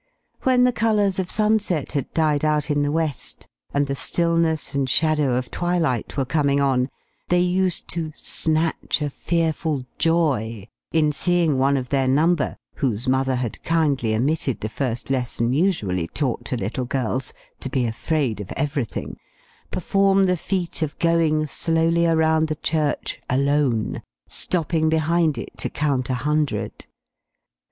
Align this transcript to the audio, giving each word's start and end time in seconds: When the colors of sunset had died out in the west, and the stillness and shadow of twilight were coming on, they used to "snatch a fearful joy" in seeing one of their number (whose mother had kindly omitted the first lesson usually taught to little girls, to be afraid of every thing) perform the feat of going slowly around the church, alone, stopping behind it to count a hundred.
When 0.41 0.63
the 0.63 0.71
colors 0.71 1.19
of 1.19 1.29
sunset 1.29 1.91
had 1.91 2.11
died 2.11 2.43
out 2.43 2.71
in 2.71 2.81
the 2.81 2.91
west, 2.91 3.47
and 3.71 3.85
the 3.85 3.93
stillness 3.93 4.73
and 4.73 4.89
shadow 4.89 5.35
of 5.35 5.51
twilight 5.51 6.17
were 6.17 6.25
coming 6.25 6.59
on, 6.59 6.89
they 7.29 7.39
used 7.41 7.87
to 7.89 8.11
"snatch 8.15 9.03
a 9.03 9.11
fearful 9.11 9.85
joy" 9.99 10.67
in 10.91 11.11
seeing 11.11 11.59
one 11.59 11.77
of 11.77 11.89
their 11.89 12.07
number 12.07 12.57
(whose 12.77 13.07
mother 13.07 13.35
had 13.35 13.61
kindly 13.61 14.15
omitted 14.15 14.61
the 14.61 14.69
first 14.69 15.11
lesson 15.11 15.53
usually 15.53 16.07
taught 16.07 16.45
to 16.45 16.57
little 16.57 16.85
girls, 16.85 17.31
to 17.59 17.69
be 17.69 17.85
afraid 17.85 18.41
of 18.41 18.51
every 18.53 18.85
thing) 18.85 19.17
perform 19.69 20.23
the 20.23 20.35
feat 20.35 20.81
of 20.81 20.97
going 20.97 21.45
slowly 21.45 22.07
around 22.07 22.47
the 22.47 22.55
church, 22.55 23.21
alone, 23.29 24.01
stopping 24.27 24.89
behind 24.89 25.37
it 25.37 25.55
to 25.59 25.69
count 25.69 26.09
a 26.09 26.15
hundred. 26.15 26.87